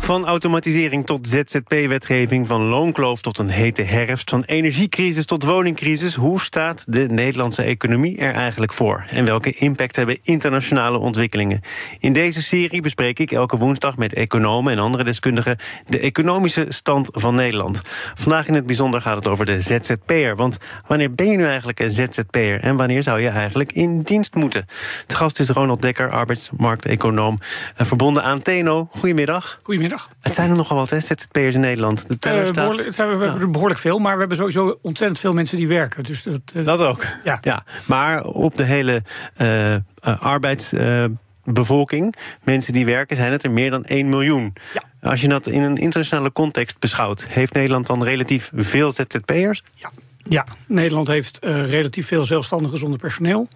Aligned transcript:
Van 0.00 0.26
automatisering 0.26 1.06
tot 1.06 1.28
ZZP-wetgeving, 1.28 2.46
van 2.46 2.62
loonkloof 2.62 3.22
tot 3.22 3.38
een 3.38 3.48
hete 3.48 3.82
herfst, 3.82 4.30
van 4.30 4.42
energiecrisis 4.42 5.24
tot 5.24 5.44
woningcrisis. 5.44 6.14
Hoe 6.14 6.40
staat 6.40 6.84
de 6.86 7.06
Nederlandse 7.08 7.62
economie 7.62 8.18
er 8.18 8.34
eigenlijk 8.34 8.72
voor? 8.72 9.04
En 9.08 9.24
welke 9.24 9.52
impact 9.52 9.96
hebben 9.96 10.18
internationale 10.22 10.98
ontwikkelingen? 10.98 11.60
In 11.98 12.12
deze 12.12 12.42
serie 12.42 12.80
bespreek 12.80 13.18
ik 13.18 13.30
elke 13.30 13.56
woensdag 13.56 13.96
met 13.96 14.14
economen 14.14 14.72
en 14.72 14.78
andere 14.78 15.04
deskundigen 15.04 15.56
de 15.88 15.98
economische 15.98 16.66
stand 16.68 17.08
van 17.12 17.34
Nederland. 17.34 17.80
Vandaag 18.14 18.48
in 18.48 18.54
het 18.54 18.66
bijzonder 18.66 19.00
gaat 19.00 19.16
het 19.16 19.28
over 19.28 19.46
de 19.46 19.60
ZZP'er. 19.60 20.36
Want 20.36 20.58
wanneer 20.86 21.10
ben 21.10 21.30
je 21.30 21.36
nu 21.36 21.44
eigenlijk 21.44 21.80
een 21.80 21.90
ZZP'er 21.90 22.60
en 22.60 22.76
wanneer 22.76 23.02
zou 23.02 23.20
je 23.20 23.28
eigenlijk 23.28 23.72
in 23.72 24.00
dienst 24.00 24.34
moeten? 24.34 24.66
De 25.06 25.14
gast 25.14 25.40
is 25.40 25.48
Ronald 25.48 25.82
Dekker, 25.82 26.10
arbeidsmarkteconoom, 26.10 27.38
eh, 27.76 27.86
verbonden 27.86 28.22
aan 28.22 28.42
TNO. 28.42 28.88
Goedemiddag. 28.90 29.58
Goedemiddag. 29.62 29.89
Het 30.20 30.34
zijn 30.34 30.50
er 30.50 30.56
nogal 30.56 30.76
wat, 30.76 30.90
hè, 30.90 31.00
ZZP'ers 31.00 31.54
in 31.54 31.60
Nederland. 31.60 32.08
De 32.08 32.18
teller 32.18 32.38
Uh, 32.38 32.42
staat- 32.44 32.54
behoorlijk, 32.54 32.86
het 32.86 32.94
zijn, 32.94 33.18
we 33.18 33.24
hebben 33.24 33.42
er 33.42 33.50
behoorlijk 33.50 33.80
veel, 33.80 33.98
maar 33.98 34.12
we 34.12 34.18
hebben 34.18 34.36
sowieso 34.36 34.78
ontzettend 34.82 35.20
veel 35.20 35.32
mensen 35.32 35.56
die 35.56 35.68
werken. 35.68 36.04
Dus 36.04 36.22
dat, 36.22 36.40
eh, 36.54 36.64
Dat 36.64 36.80
ook. 36.80 37.04
Ja. 37.42 37.64
Maar 37.86 38.24
op 38.24 38.56
de 38.56 38.62
hele 38.64 39.02
eh, 39.34 39.74
eh, 39.74 39.80
arbeidsbevolking, 40.04 42.14
mensen 42.42 42.72
die 42.72 42.84
werken, 42.84 43.16
zijn 43.16 43.32
het 43.32 43.44
er 43.44 43.50
meer 43.50 43.70
dan 43.70 43.84
1 43.84 44.08
miljoen. 44.08 44.52
Ja. 44.74 44.82
Als 45.10 45.20
je 45.20 45.28
dat 45.28 45.46
in 45.46 45.62
een 45.62 45.76
internationale 45.76 46.32
context 46.32 46.78
beschouwt, 46.78 47.26
heeft 47.28 47.52
Nederland 47.52 47.86
dan 47.86 48.04
relatief 48.04 48.50
veel 48.54 48.90
ZZP'ers? 48.90 49.62
ja. 49.74 49.90
ja, 50.24 50.44
Nederland 50.66 51.08
heeft 51.08 51.38
eh, 51.38 51.64
relatief 51.70 52.06
veel 52.06 52.24
zelfstandigen 52.24 52.78
zonder 52.78 52.98
personeel. 52.98 53.48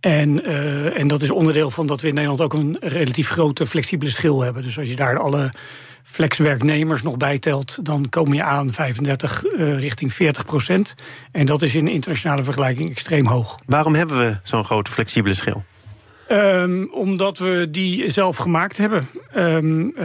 En, 0.00 0.44
eh, 0.44 0.98
en 0.98 1.08
dat 1.08 1.22
is 1.22 1.30
onderdeel 1.30 1.70
van 1.70 1.86
dat 1.86 2.00
we 2.00 2.08
in 2.08 2.14
Nederland 2.14 2.40
ook 2.40 2.52
een 2.52 2.76
relatief 2.80 3.28
grote 3.28 3.66
flexibele 3.66 4.10
schil 4.10 4.40
hebben. 4.40 4.62
Dus 4.62 4.78
als 4.78 4.88
je 4.88 4.96
daar 4.96 5.18
alle 5.18 5.52
flexwerknemers 6.02 7.02
nog 7.02 7.16
bij 7.16 7.38
telt, 7.38 7.84
dan 7.84 8.08
kom 8.08 8.34
je 8.34 8.42
aan 8.42 8.72
35 8.72 9.44
eh, 9.44 9.78
richting 9.78 10.12
40 10.12 10.44
procent. 10.44 10.94
En 11.32 11.46
dat 11.46 11.62
is 11.62 11.74
in 11.74 11.88
internationale 11.88 12.42
vergelijking 12.42 12.90
extreem 12.90 13.26
hoog. 13.26 13.58
Waarom 13.66 13.94
hebben 13.94 14.18
we 14.18 14.38
zo'n 14.42 14.64
grote 14.64 14.90
flexibele 14.90 15.34
schil? 15.34 15.64
Ehm, 16.28 16.84
omdat 16.90 17.38
we 17.38 17.66
die 17.70 18.10
zelf 18.10 18.36
gemaakt 18.36 18.76
hebben. 18.76 19.08
Ehm, 19.32 19.88
eh, 19.88 20.04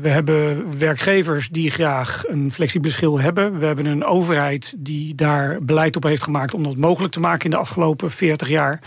we 0.00 0.08
hebben 0.08 0.64
werkgevers 0.78 1.48
die 1.48 1.70
graag 1.70 2.22
een 2.26 2.52
flexibele 2.52 2.92
schil 2.92 3.20
hebben. 3.20 3.58
We 3.58 3.66
hebben 3.66 3.86
een 3.86 4.04
overheid 4.04 4.74
die 4.78 5.14
daar 5.14 5.58
beleid 5.62 5.96
op 5.96 6.02
heeft 6.02 6.22
gemaakt 6.22 6.54
om 6.54 6.62
dat 6.62 6.76
mogelijk 6.76 7.12
te 7.12 7.20
maken 7.20 7.44
in 7.44 7.50
de 7.50 7.56
afgelopen 7.56 8.10
40 8.10 8.48
jaar. 8.48 8.80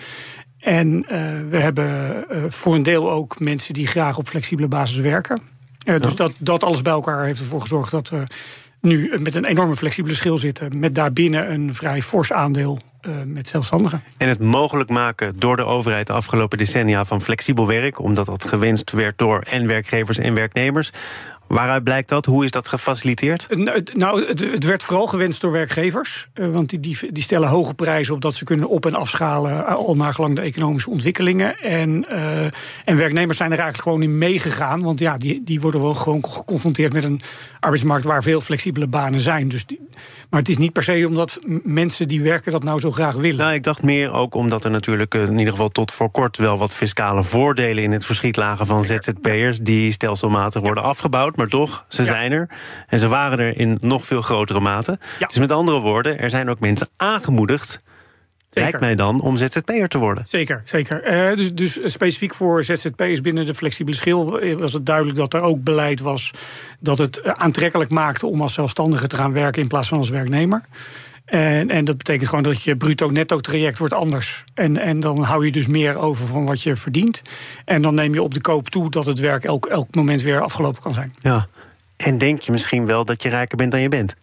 En 0.61 1.05
eh, 1.07 1.19
we 1.49 1.57
hebben 1.57 2.29
eh, 2.29 2.43
voor 2.47 2.75
een 2.75 2.83
deel 2.83 3.11
ook 3.11 3.39
mensen 3.39 3.73
die 3.73 3.87
graag 3.87 4.17
op 4.17 4.27
flexibele 4.27 4.67
basis 4.67 4.97
werken. 4.97 5.41
Eh, 5.85 6.01
dus 6.01 6.15
dat, 6.15 6.31
dat 6.37 6.63
alles 6.63 6.81
bij 6.81 6.93
elkaar 6.93 7.25
heeft 7.25 7.39
ervoor 7.39 7.61
gezorgd 7.61 7.91
dat 7.91 8.09
we 8.09 8.23
nu 8.81 9.13
met 9.19 9.35
een 9.35 9.45
enorme 9.45 9.75
flexibele 9.75 10.15
schil 10.15 10.37
zitten. 10.37 10.79
Met 10.79 10.95
daarbinnen 10.95 11.51
een 11.51 11.75
vrij 11.75 12.01
fors 12.01 12.33
aandeel 12.33 12.79
met 13.25 13.47
zelfstandigen. 13.47 14.03
En 14.17 14.27
het 14.27 14.39
mogelijk 14.39 14.89
maken 14.89 15.39
door 15.39 15.55
de 15.55 15.63
overheid 15.63 16.07
de 16.07 16.13
afgelopen 16.13 16.57
decennia 16.57 17.05
van 17.05 17.21
flexibel 17.21 17.67
werk, 17.67 17.99
omdat 17.99 18.25
dat 18.25 18.45
gewenst 18.45 18.91
werd 18.91 19.17
door 19.17 19.39
en 19.39 19.67
werkgevers 19.67 20.17
en 20.17 20.33
werknemers. 20.33 20.91
Waaruit 21.51 21.83
blijkt 21.83 22.09
dat? 22.09 22.25
Hoe 22.25 22.43
is 22.43 22.51
dat 22.51 22.67
gefaciliteerd? 22.67 23.47
Nou, 23.49 23.77
het- 23.77 23.95
Nou, 23.95 24.25
het, 24.27 24.63
werd 24.65 24.83
vooral 24.83 25.07
gewenst 25.07 25.41
door 25.41 25.51
werkgevers. 25.51 26.27
eh, 26.33 26.47
Want 26.49 26.69
die, 26.69 26.79
die, 26.79 26.97
die 27.11 27.23
stellen 27.23 27.47
hoge 27.49 27.73
prijzen 27.73 28.13
op 28.13 28.21
dat 28.21 28.35
ze 28.35 28.43
kunnen 28.43 28.69
op- 28.69 28.85
en 28.85 28.95
afschalen. 28.95 29.65
eh, 29.65 29.75
al 29.75 29.95
nagelang 29.95 30.35
de 30.35 30.41
economische 30.41 30.89
ontwikkelingen. 30.89 31.55
En, 31.57 32.03
eh, 32.09 32.43
en 32.85 32.97
werknemers 32.97 33.37
zijn 33.37 33.51
er 33.51 33.59
eigenlijk 33.59 33.89
gewoon 33.89 34.01
in 34.03 34.17
meegegaan. 34.17 34.79
Want 34.81 34.99
ja, 34.99 35.17
die, 35.17 35.41
die 35.43 35.61
worden 35.61 35.81
wel 35.81 35.93
gewoon 35.93 36.25
geconfronteerd 36.29 36.93
met 36.93 37.03
een 37.03 37.21
arbeidsmarkt 37.59 38.03
waar 38.05 38.23
veel 38.23 38.41
flexibele 38.41 38.87
banen 38.87 39.21
zijn. 39.21 39.47
Dus 39.49 39.65
die, 39.65 39.79
maar 40.29 40.39
het 40.39 40.49
is 40.49 40.57
niet 40.57 40.73
per 40.73 40.83
se 40.83 41.05
omdat 41.07 41.39
mensen 41.63 42.07
die 42.07 42.21
werken 42.21 42.51
dat 42.51 42.63
nou 42.63 42.79
zo 42.79 42.91
graag 42.91 43.15
willen. 43.15 43.37
Nou, 43.37 43.53
ik 43.53 43.63
dacht 43.63 43.83
meer 43.83 44.11
ook 44.13 44.35
omdat 44.35 44.65
er 44.65 44.71
natuurlijk 44.71 45.15
eh, 45.15 45.21
in 45.21 45.37
ieder 45.37 45.53
geval 45.53 45.69
tot 45.69 45.91
voor 45.91 46.11
kort 46.11 46.37
wel 46.37 46.57
wat 46.57 46.75
fiscale 46.75 47.23
voordelen 47.23 47.83
in 47.83 47.91
het 47.91 48.05
verschiet 48.05 48.35
lagen 48.35 48.65
van 48.65 48.83
ZZP'ers 48.83 49.59
die 49.59 49.91
stelselmatig 49.91 50.61
worden 50.61 50.83
afgebouwd, 50.83 51.35
maar 51.41 51.49
toch, 51.49 51.85
ze 51.87 52.01
Ja. 52.01 52.07
zijn 52.07 52.31
er. 52.31 52.49
En 52.87 52.99
ze 52.99 53.07
waren 53.07 53.39
er 53.39 53.57
in 53.57 53.77
nog 53.81 54.05
veel 54.05 54.21
grotere 54.21 54.59
mate. 54.59 54.99
Ja. 55.19 55.27
Dus 55.27 55.37
met 55.37 55.51
andere 55.51 55.79
woorden, 55.79 56.19
er 56.19 56.29
zijn 56.29 56.49
ook 56.49 56.59
mensen 56.59 56.87
aangemoedigd, 56.97 57.79
lijkt 58.51 58.79
mij 58.79 58.95
dan, 58.95 59.21
om 59.21 59.37
ZZP'er 59.37 59.87
te 59.87 59.97
worden. 59.97 60.23
Zeker, 60.27 60.61
zeker. 60.63 61.03
Eh, 61.03 61.35
dus, 61.35 61.53
dus 61.53 61.79
specifiek 61.83 62.35
voor 62.35 62.63
ZZP'ers 62.63 63.21
binnen 63.21 63.45
de 63.45 63.53
flexibele 63.53 63.95
schil 63.95 64.39
eh, 64.39 64.57
was 64.57 64.73
het 64.73 64.85
duidelijk 64.85 65.17
dat 65.17 65.33
er 65.33 65.41
ook 65.41 65.63
beleid 65.63 65.99
was 65.99 66.31
dat 66.79 66.97
het 66.97 67.21
eh, 67.21 67.31
aantrekkelijk 67.31 67.89
maakte 67.89 68.27
om 68.27 68.41
als 68.41 68.53
zelfstandige 68.53 69.07
te 69.07 69.15
gaan 69.15 69.33
werken 69.33 69.61
in 69.61 69.67
plaats 69.67 69.87
van 69.87 69.97
als 69.97 70.09
werknemer. 70.09 70.61
En, 71.31 71.69
en 71.69 71.85
dat 71.85 71.97
betekent 71.97 72.29
gewoon 72.29 72.43
dat 72.43 72.63
je 72.63 72.75
bruto-netto 72.75 73.39
traject 73.39 73.77
wordt 73.77 73.93
anders. 73.93 74.43
En, 74.53 74.77
en 74.77 74.99
dan 74.99 75.23
hou 75.23 75.45
je 75.45 75.51
dus 75.51 75.67
meer 75.67 75.97
over 75.97 76.27
van 76.27 76.45
wat 76.45 76.61
je 76.61 76.75
verdient. 76.75 77.21
En 77.65 77.81
dan 77.81 77.95
neem 77.95 78.13
je 78.13 78.21
op 78.21 78.33
de 78.33 78.41
koop 78.41 78.69
toe 78.69 78.89
dat 78.89 79.05
het 79.05 79.19
werk 79.19 79.43
elk, 79.43 79.65
elk 79.65 79.95
moment 79.95 80.21
weer 80.21 80.41
afgelopen 80.41 80.81
kan 80.81 80.93
zijn. 80.93 81.13
Ja. 81.21 81.47
En 81.97 82.17
denk 82.17 82.41
je 82.41 82.51
misschien 82.51 82.85
wel 82.85 83.05
dat 83.05 83.23
je 83.23 83.29
rijker 83.29 83.57
bent 83.57 83.71
dan 83.71 83.81
je 83.81 83.89
bent? 83.89 84.15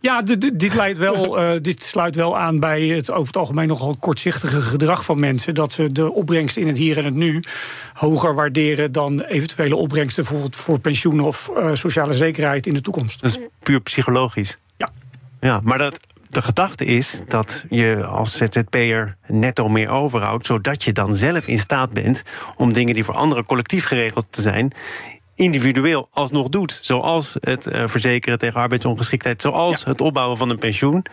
Ja, 0.00 0.22
dit, 0.22 0.74
leidt 0.74 0.98
wel, 0.98 1.38
eh, 1.40 1.60
dit 1.60 1.82
sluit 1.82 2.14
wel 2.14 2.38
aan 2.38 2.60
bij 2.60 2.82
het 2.82 3.10
over 3.10 3.26
het 3.26 3.36
algemeen 3.36 3.68
nogal 3.68 3.96
kortzichtige 4.00 4.60
gedrag 4.60 5.04
van 5.04 5.20
mensen. 5.20 5.54
Dat 5.54 5.72
ze 5.72 5.92
de 5.92 6.12
opbrengst 6.12 6.56
in 6.56 6.66
het 6.66 6.78
hier 6.78 6.98
en 6.98 7.04
het 7.04 7.14
nu 7.14 7.42
hoger 7.94 8.34
waarderen 8.34 8.92
dan 8.92 9.20
eventuele 9.20 9.76
opbrengsten 9.76 10.22
bijvoorbeeld 10.22 10.56
voor 10.56 10.78
pensioen 10.78 11.20
of 11.20 11.50
eh, 11.56 11.70
sociale 11.72 12.14
zekerheid 12.14 12.66
in 12.66 12.74
de 12.74 12.80
toekomst. 12.80 13.22
Dat 13.22 13.30
is 13.30 13.38
puur 13.62 13.80
psychologisch. 13.80 14.56
Ja. 14.76 14.90
Ja, 15.40 15.60
maar 15.62 15.78
dat, 15.78 16.00
de 16.36 16.42
gedachte 16.42 16.84
is 16.84 17.20
dat 17.26 17.64
je 17.68 18.04
als 18.04 18.36
ZZP'er 18.36 19.16
netto 19.26 19.68
meer 19.68 19.88
overhoudt... 19.88 20.46
zodat 20.46 20.84
je 20.84 20.92
dan 20.92 21.14
zelf 21.14 21.46
in 21.46 21.58
staat 21.58 21.92
bent 21.92 22.22
om 22.56 22.72
dingen 22.72 22.94
die 22.94 23.04
voor 23.04 23.14
anderen 23.14 23.44
collectief 23.44 23.84
geregeld 23.84 24.32
te 24.32 24.42
zijn... 24.42 24.72
individueel 25.34 26.08
alsnog 26.10 26.48
doet. 26.48 26.78
Zoals 26.82 27.36
het 27.40 27.66
eh, 27.66 27.82
verzekeren 27.86 28.38
tegen 28.38 28.60
arbeidsongeschiktheid... 28.60 29.42
zoals 29.42 29.84
het 29.84 30.00
opbouwen 30.00 30.36
van 30.36 30.50
een 30.50 30.58
pensioen. 30.58 31.04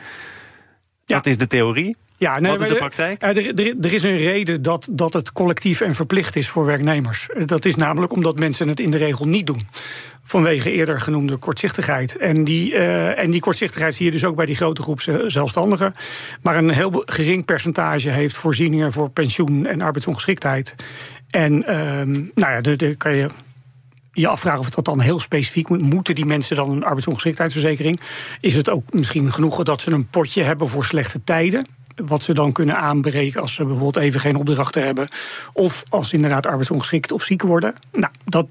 Ja. 1.06 1.16
Dat 1.16 1.26
is 1.26 1.38
de 1.38 1.48
theorie. 1.48 1.96
Ja, 2.18 2.40
Wat 2.40 2.52
is 2.54 2.58
maar 2.60 2.68
de 2.68 2.76
praktijk? 2.76 3.22
eh, 3.22 3.30
Er, 3.38 3.48
er, 3.68 3.76
er 3.82 3.94
is 3.94 4.04
een 4.04 4.18
reden 4.18 4.62
dat, 4.62 4.88
dat 4.92 5.14
het 5.14 5.32
collectief 5.32 5.82
en 5.82 5.96
verplicht 5.96 6.36
is 6.36 6.48
voor 6.48 6.66
werknemers. 6.66 7.30
Eh, 7.30 7.46
Dat 7.46 7.66
is 7.66 7.76
namelijk 7.76 8.14
omdat 8.14 8.40
mensen 8.40 8.68
het 8.68 8.80
in 8.80 8.92
de 8.92 8.98
regel 8.98 9.28
niet 9.28 9.48
doen. 9.48 9.62
Vanwege 10.24 10.72
eerder 10.72 11.02
genoemde 11.02 11.38
kortzichtigheid. 11.38 12.18
En 12.18 12.44
die, 12.44 12.76
eh, 12.76 13.20
en 13.24 13.30
die 13.30 13.40
kortzichtigheid 13.40 13.96
zie 13.96 14.06
je 14.06 14.12
dus 14.12 14.24
ook 14.26 14.36
bij 14.36 14.46
die 14.46 14.56
grote 14.56 14.82
groep 14.82 15.02
ze- 15.02 15.24
zelfstandigen. 15.28 15.96
Maar 16.42 16.58
een 16.58 16.70
heel 16.70 17.04
gering 17.06 17.46
percentage 17.46 18.10
heeft 18.10 18.36
voorzieningen 18.36 18.92
voor 18.92 19.10
pensioen 19.10 19.66
en 19.66 19.82
arbeidsongeschiktheid. 19.82 20.76
En 21.30 21.64
ehm, 21.68 22.12
nou 22.12 22.54
ja, 22.54 22.62
daar 22.62 22.96
kan 22.98 23.16
je 23.16 23.28
je 24.12 24.28
afvragen 24.28 24.60
of 24.60 24.70
dat 24.70 24.86
dan 24.86 25.00
heel 25.00 25.20
specifiek 25.20 25.70
moet. 25.70 25.82
Moeten 25.82 26.16
die 26.16 26.26
mensen 26.26 26.56
dan 26.56 26.70
een 26.72 26.84
arbeidsongeschiktheidsverzekering? 26.84 28.00
Is 28.42 28.56
het 28.56 28.70
ook 28.70 28.94
misschien 28.94 29.32
genoeg 29.32 29.64
dat 29.64 29.82
ze 29.82 29.92
een 29.92 30.08
potje 30.08 30.44
hebben 30.44 30.68
voor 30.68 30.86
slechte 30.86 31.24
tijden? 31.24 31.68
Wat 31.96 32.24
ze 32.24 32.34
dan 32.34 32.52
kunnen 32.52 32.78
aanbreken 32.78 33.42
als 33.42 33.54
ze 33.54 33.66
bijvoorbeeld 33.66 34.06
even 34.06 34.20
geen 34.20 34.36
opdrachten 34.36 34.84
hebben. 34.86 35.08
Of 35.54 35.84
als 35.90 36.10
ze 36.10 36.16
inderdaad 36.16 36.46
arbeidsongeschikt 36.48 37.12
of 37.12 37.24
ziek 37.24 37.42
worden. 37.42 37.74
Nou, 37.92 38.14
dat. 38.26 38.48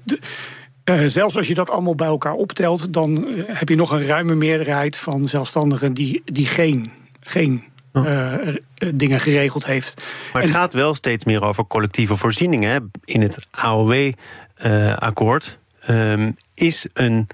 eh, 0.83 1.03
zelfs 1.05 1.37
als 1.37 1.47
je 1.47 1.53
dat 1.53 1.69
allemaal 1.69 1.95
bij 1.95 2.07
elkaar 2.07 2.33
optelt, 2.33 2.93
dan 2.93 3.27
eh, 3.27 3.43
heb 3.47 3.69
je 3.69 3.75
nog 3.75 3.91
een 3.91 4.05
ruime 4.05 4.35
meerderheid 4.35 4.97
van 4.97 5.27
zelfstandigen 5.27 5.93
die, 5.93 6.21
die 6.25 6.45
geen, 6.47 6.91
geen 7.19 7.63
eh, 7.91 8.47
eh, 8.47 8.55
dingen 8.93 9.19
geregeld 9.19 9.65
heeft. 9.65 10.01
Maar 10.33 10.41
het 10.41 10.51
En- 10.51 10.57
gaat 10.57 10.73
wel 10.73 10.93
steeds 10.93 11.25
meer 11.25 11.43
over 11.43 11.67
collectieve 11.67 12.15
voorzieningen. 12.15 12.69
hè. 12.71 12.77
In 13.05 13.21
het 13.21 13.47
AOW-akkoord 13.51 15.57
ehm, 15.79 16.31
is 16.53 16.87
een 16.93 17.27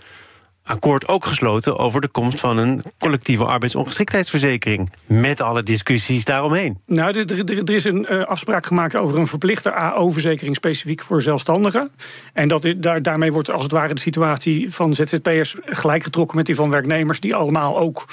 akkoord 0.70 1.08
ook 1.08 1.26
gesloten 1.26 1.78
over 1.78 2.02
de 2.02 2.08
komst 2.08 2.40
van 2.40 2.58
een 2.58 2.84
collectieve 3.00 3.46
arbeidsongeschiktheidsverzekering. 3.46 4.92
Met 5.06 5.42
alle 5.42 5.64
discussies 5.64 6.26
daaromheen. 6.26 6.78
Nou, 6.86 7.20
er, 7.20 7.70
is 7.72 7.84
een 7.84 8.08
uh, 8.10 8.24
afspraak 8.24 8.66
gemaakt 8.66 8.96
over 8.96 9.18
een 9.18 9.28
verplichte 9.28 9.74
AO-verzekering 9.74 10.56
specifiek 10.56 11.02
voor 11.02 11.22
zelfstandigen. 11.22 11.92
En 12.34 12.48
dat, 12.48 12.74
daar, 12.78 13.02
daarmee 13.02 13.32
wordt 13.32 13.52
als 13.52 13.64
het 13.64 13.72
ware 13.72 13.94
de 13.94 14.02
situatie 14.02 14.74
van 14.74 14.94
ZZP'ers 14.94 15.56
gelijk 15.66 16.04
getrokken 16.04 16.38
met 16.38 16.46
die 16.46 16.56
van 16.56 16.70
werknemers, 16.70 17.20
die 17.20 17.36
allemaal 17.36 17.78
ook 17.78 18.06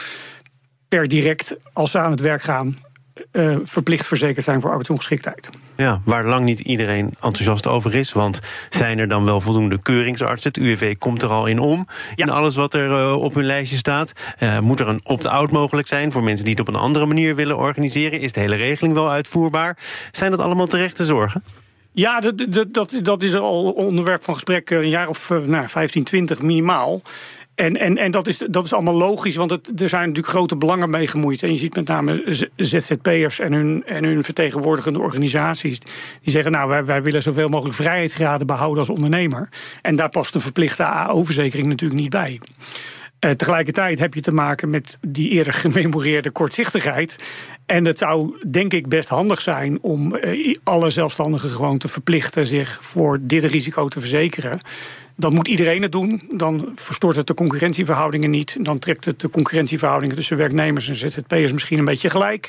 per 0.88 1.08
direct, 1.08 1.56
als 1.72 1.90
ze 1.90 1.98
aan 1.98 2.10
het 2.10 2.20
werk 2.20 2.42
gaan, 2.42 2.76
uh, 3.32 3.56
verplicht 3.62 4.06
verzekerd 4.06 4.44
zijn 4.44 4.60
voor 4.60 4.70
arbeidsongeschiktheid. 4.70 5.50
Ja, 5.76 6.00
waar 6.04 6.24
lang 6.24 6.44
niet 6.44 6.60
iedereen 6.60 7.06
enthousiast 7.06 7.66
over 7.66 7.94
is. 7.94 8.12
Want 8.12 8.40
zijn 8.70 8.98
er 8.98 9.08
dan 9.08 9.24
wel 9.24 9.40
voldoende 9.40 9.82
keuringsartsen? 9.82 10.50
Het 10.52 10.62
UWV 10.62 10.96
komt 10.96 11.22
er 11.22 11.28
al 11.28 11.46
in 11.46 11.58
om. 11.58 11.86
In 12.14 12.30
alles 12.30 12.56
wat 12.56 12.74
er 12.74 12.88
uh, 12.88 13.22
op 13.22 13.34
hun 13.34 13.44
lijstje 13.44 13.76
staat. 13.76 14.12
Uh, 14.38 14.58
moet 14.58 14.80
er 14.80 14.88
een 14.88 15.00
opt-out 15.04 15.50
mogelijk 15.50 15.88
zijn 15.88 16.12
voor 16.12 16.22
mensen 16.22 16.44
die 16.44 16.54
het 16.54 16.68
op 16.68 16.74
een 16.74 16.80
andere 16.80 17.06
manier 17.06 17.34
willen 17.34 17.56
organiseren? 17.56 18.20
Is 18.20 18.32
de 18.32 18.40
hele 18.40 18.56
regeling 18.56 18.94
wel 18.94 19.10
uitvoerbaar? 19.10 19.78
Zijn 20.12 20.30
dat 20.30 20.40
allemaal 20.40 20.66
terechte 20.66 21.04
zorgen? 21.04 21.42
Ja, 21.92 22.20
dat, 22.20 22.46
dat, 22.68 23.00
dat 23.02 23.22
is 23.22 23.34
al 23.34 23.70
onderwerp 23.70 24.22
van 24.22 24.34
gesprek 24.34 24.70
een 24.70 24.88
jaar 24.88 25.08
of 25.08 25.30
nou, 25.46 25.68
15, 25.68 26.04
20 26.04 26.42
minimaal. 26.42 27.02
En, 27.56 27.76
en, 27.76 27.98
en 27.98 28.10
dat, 28.10 28.26
is, 28.26 28.38
dat 28.50 28.64
is 28.64 28.72
allemaal 28.72 28.94
logisch, 28.94 29.36
want 29.36 29.50
het, 29.50 29.80
er 29.80 29.88
zijn 29.88 30.06
natuurlijk 30.06 30.34
grote 30.34 30.56
belangen 30.56 30.90
mee 30.90 31.06
gemoeid. 31.06 31.42
En 31.42 31.50
je 31.50 31.56
ziet 31.56 31.74
met 31.74 31.88
name 31.88 32.22
ZZP'ers 32.56 33.38
en 33.38 33.52
hun, 33.52 33.82
en 33.86 34.04
hun 34.04 34.24
vertegenwoordigende 34.24 34.98
organisaties. 34.98 35.78
Die 36.22 36.32
zeggen, 36.32 36.52
nou, 36.52 36.68
wij, 36.68 36.84
wij 36.84 37.02
willen 37.02 37.22
zoveel 37.22 37.48
mogelijk 37.48 37.76
vrijheidsgraden 37.76 38.46
behouden 38.46 38.78
als 38.78 38.90
ondernemer. 38.90 39.48
En 39.82 39.96
daar 39.96 40.08
past 40.08 40.34
een 40.34 40.40
verplichte 40.40 40.84
AO-verzekering 40.84 41.68
natuurlijk 41.68 42.00
niet 42.00 42.10
bij. 42.10 42.40
Uh, 43.20 43.30
tegelijkertijd 43.30 43.98
heb 43.98 44.14
je 44.14 44.20
te 44.20 44.32
maken 44.32 44.70
met 44.70 44.98
die 45.08 45.28
eerder 45.28 45.52
gememoreerde 45.64 46.30
kortzichtigheid. 46.30 47.16
En 47.66 47.84
het 47.84 47.98
zou 47.98 48.36
denk 48.50 48.72
ik 48.72 48.88
best 48.88 49.08
handig 49.08 49.40
zijn 49.40 49.82
om 49.82 50.14
uh, 50.14 50.56
alle 50.62 50.90
zelfstandigen 50.90 51.50
gewoon 51.50 51.78
te 51.78 51.88
verplichten 51.88 52.46
zich 52.46 52.78
voor 52.80 53.18
dit 53.20 53.44
risico 53.44 53.88
te 53.88 54.00
verzekeren. 54.00 54.60
Dan 55.16 55.34
moet 55.34 55.48
iedereen 55.48 55.82
het 55.82 55.92
doen. 55.92 56.22
Dan 56.34 56.72
verstoort 56.74 57.16
het 57.16 57.26
de 57.26 57.34
concurrentieverhoudingen 57.34 58.30
niet. 58.30 58.56
Dan 58.64 58.78
trekt 58.78 59.04
het 59.04 59.20
de 59.20 59.30
concurrentieverhoudingen 59.30 60.16
tussen 60.16 60.36
werknemers 60.36 60.88
en 60.88 60.96
ZZP'ers 60.96 61.52
misschien 61.52 61.78
een 61.78 61.84
beetje 61.84 62.10
gelijk. 62.10 62.48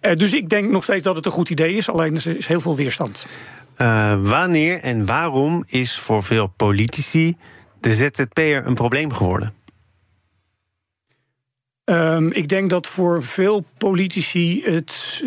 Uh, 0.00 0.16
dus 0.16 0.32
ik 0.32 0.48
denk 0.48 0.70
nog 0.70 0.82
steeds 0.82 1.02
dat 1.02 1.16
het 1.16 1.26
een 1.26 1.32
goed 1.32 1.50
idee 1.50 1.74
is. 1.76 1.90
Alleen 1.90 2.16
er 2.16 2.36
is 2.36 2.46
heel 2.46 2.60
veel 2.60 2.76
weerstand. 2.76 3.26
Wanneer 4.22 4.80
en 4.80 5.06
waarom 5.06 5.64
is 5.66 5.98
voor 5.98 6.22
veel 6.22 6.46
politici 6.56 7.36
de 7.80 7.94
ZZP'er 7.94 8.66
een 8.66 8.74
probleem 8.74 9.12
geworden? 9.12 9.63
Um, 11.84 12.32
ik 12.32 12.48
denk 12.48 12.70
dat 12.70 12.86
voor 12.86 13.22
veel 13.22 13.64
politici 13.78 14.62
het, 14.64 15.22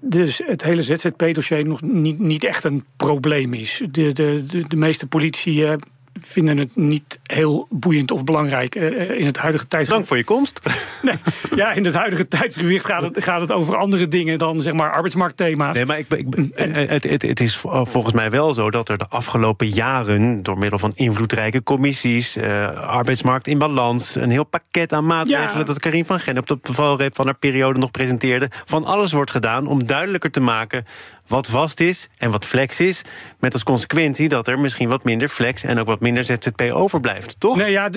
dus 0.00 0.42
het 0.46 0.62
hele 0.62 0.82
ZZP-dossier 0.82 1.66
nog 1.66 1.82
niet, 1.82 2.18
niet 2.18 2.44
echt 2.44 2.64
een 2.64 2.84
probleem 2.96 3.54
is. 3.54 3.82
De, 3.90 4.12
de, 4.12 4.44
de, 4.46 4.64
de 4.68 4.76
meeste 4.76 5.06
politici 5.06 5.64
uh, 5.64 5.74
vinden 6.20 6.56
het 6.56 6.76
niet 6.76 7.18
heel 7.22 7.66
boeiend 7.70 8.10
of 8.10 8.24
belangrijk 8.24 8.74
uh, 8.74 9.10
in 9.18 9.26
het 9.26 9.36
huidige 9.36 9.66
tijdsgewicht. 9.66 9.90
Dank 9.90 10.06
voor 10.06 10.16
je 10.16 10.24
komst. 10.24 10.60
Nee, 11.02 11.14
ja, 11.54 11.72
in 11.72 11.84
het 11.84 11.94
huidige 11.94 12.28
tijdsgewicht 12.28 12.84
gaat 12.84 13.02
het, 13.02 13.22
gaat 13.22 13.40
het 13.40 13.52
over 13.52 13.76
andere 13.76 14.08
dingen 14.08 14.38
dan 14.38 14.60
zeg 14.60 14.72
maar 14.72 14.92
arbeidsmarktthema's. 14.92 15.74
Nee, 15.74 15.86
maar 15.86 15.98
ik, 15.98 16.12
ik, 16.12 16.26
het, 16.54 17.02
het, 17.02 17.22
het 17.22 17.40
is 17.40 17.56
volgens 17.56 18.12
mij 18.12 18.30
wel 18.30 18.54
zo 18.54 18.70
dat 18.70 18.88
er 18.88 18.98
de 18.98 19.08
afgelopen 19.08 19.68
jaren 19.68 20.42
door 20.42 20.58
middel 20.58 20.78
van 20.78 20.92
invloedrijke 20.94 21.62
commissies, 21.62 22.36
uh, 22.36 22.78
arbeidsmarkt 22.78 23.46
in 23.46 23.58
balans, 23.58 24.14
een 24.14 24.30
heel 24.30 24.44
pakket 24.44 24.92
aan 24.92 25.06
maatregelen 25.06 25.58
ja. 25.58 25.64
dat 25.64 25.80
Karin 25.80 26.04
van 26.04 26.20
Gennep 26.20 26.50
op 26.50 26.66
de 26.66 26.72
valreep 26.72 27.14
van 27.14 27.24
haar 27.24 27.38
periode 27.38 27.80
nog 27.80 27.90
presenteerde, 27.90 28.50
van 28.64 28.84
alles 28.84 29.12
wordt 29.12 29.30
gedaan 29.30 29.66
om 29.66 29.86
duidelijker 29.86 30.30
te 30.30 30.40
maken 30.40 30.84
wat 31.26 31.46
vast 31.46 31.80
is 31.80 32.08
en 32.18 32.30
wat 32.30 32.44
flex 32.44 32.80
is. 32.80 33.02
Met 33.40 33.52
als 33.52 33.62
consequentie 33.62 34.28
dat 34.28 34.48
er 34.48 34.58
misschien 34.58 34.88
wat 34.88 35.04
minder 35.04 35.28
flex 35.28 35.62
en 35.64 35.78
ook 35.78 35.86
wat 35.86 36.00
minder 36.00 36.24
ZZP 36.24 36.60
overblijft, 36.72 37.36
toch? 37.38 37.56
Nee, 37.56 37.70
ja, 37.70 37.90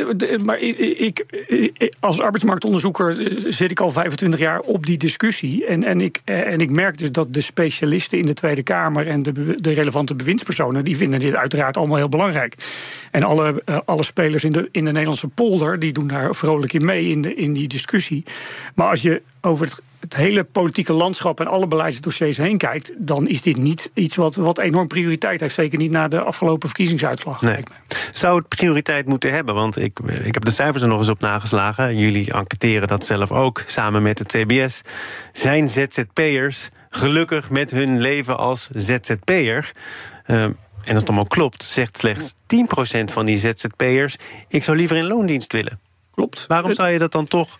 maar 0.43 0.59
ik, 0.59 1.25
als 1.99 2.21
arbeidsmarktonderzoeker 2.21 3.19
eh, 3.19 3.45
zit 3.47 3.71
ik 3.71 3.79
al 3.79 3.91
25 3.91 4.39
jaar 4.39 4.59
op 4.59 4.85
die 4.85 4.97
discussie. 4.97 5.65
En, 5.65 5.83
en, 5.83 6.01
ik, 6.01 6.21
eh, 6.23 6.51
en 6.53 6.59
ik 6.59 6.69
merk 6.69 6.97
dus 6.97 7.11
dat 7.11 7.33
de 7.33 7.41
specialisten 7.41 8.19
in 8.19 8.25
de 8.25 8.33
Tweede 8.33 8.63
Kamer 8.63 9.07
en 9.07 9.23
de, 9.23 9.55
de 9.55 9.73
relevante 9.73 10.15
bewindspersonen, 10.15 10.83
die 10.83 10.97
vinden 10.97 11.19
dit 11.19 11.35
uiteraard 11.35 11.77
allemaal 11.77 11.97
heel 11.97 12.09
belangrijk. 12.09 12.55
En 13.11 13.23
alle, 13.23 13.61
uh, 13.65 13.79
alle 13.85 14.03
spelers 14.03 14.43
in 14.43 14.51
de, 14.51 14.69
in 14.71 14.85
de 14.85 14.91
Nederlandse 14.91 15.27
polder, 15.27 15.79
die 15.79 15.93
doen 15.93 16.07
daar 16.07 16.35
vrolijk 16.35 16.73
in 16.73 16.85
mee 16.85 17.09
in, 17.09 17.21
de, 17.21 17.35
in 17.35 17.53
die 17.53 17.67
discussie. 17.67 18.23
Maar 18.75 18.89
als 18.89 19.01
je 19.01 19.21
over 19.41 19.65
het 19.65 19.81
het 19.99 20.15
hele 20.15 20.43
politieke 20.43 20.93
landschap 20.93 21.39
en 21.39 21.47
alle 21.47 21.67
beleidsdossiers 21.67 22.37
heen 22.37 22.57
kijkt, 22.57 22.93
dan 22.97 23.27
is 23.27 23.41
dit 23.41 23.57
niet 23.57 23.91
iets 23.93 24.15
wat, 24.15 24.35
wat 24.35 24.59
enorm 24.59 24.87
prioriteit 24.87 25.39
heeft. 25.39 25.53
Zeker 25.53 25.77
niet 25.77 25.91
na 25.91 26.07
de 26.07 26.21
afgelopen 26.21 26.67
verkiezingsuitslag. 26.67 27.41
Nee. 27.41 27.63
Zou 28.11 28.37
het 28.37 28.47
prioriteit 28.47 29.05
moeten 29.05 29.31
hebben? 29.31 29.55
Want 29.55 29.77
ik, 29.77 29.99
ik 30.23 30.33
heb 30.33 30.45
de 30.45 30.51
cijfers 30.51 30.81
er 30.81 30.87
nog 30.89 30.97
eens 30.97 31.09
op 31.09 31.19
nageslagen. 31.19 31.97
Jullie 31.97 32.33
enquêteren 32.33 32.87
dat 32.87 33.05
zelf 33.05 33.31
ook 33.31 33.63
samen 33.65 34.01
met 34.01 34.19
het 34.19 34.27
CBS. 34.27 34.81
Zijn 35.33 35.69
ZZP'ers 35.69 36.69
gelukkig 36.89 37.49
met 37.49 37.71
hun 37.71 37.99
leven 37.99 38.37
als 38.37 38.69
ZZP'er? 38.73 39.71
Uh, 40.25 40.43
en 40.43 40.93
als 40.93 41.01
het 41.01 41.07
allemaal 41.07 41.27
klopt, 41.27 41.63
zegt 41.63 41.97
slechts 41.97 42.33
10% 42.33 42.35
van 43.05 43.25
die 43.25 43.37
ZZP'ers: 43.37 44.17
ik 44.47 44.63
zou 44.63 44.77
liever 44.77 44.97
in 44.97 45.07
loondienst 45.07 45.53
willen. 45.53 45.79
Klopt. 46.11 46.45
Waarom 46.47 46.73
zou 46.73 46.89
je 46.89 46.99
dat 46.99 47.11
dan 47.11 47.27
toch 47.27 47.57